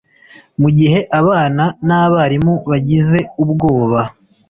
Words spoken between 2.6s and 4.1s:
bagize ubwoba